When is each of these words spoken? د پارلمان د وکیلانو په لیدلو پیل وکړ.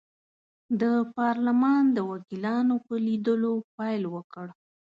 د 0.81 0.83
پارلمان 1.17 1.83
د 1.97 1.97
وکیلانو 2.11 2.75
په 2.87 2.93
لیدلو 3.05 3.53
پیل 3.77 4.03
وکړ. 4.15 4.45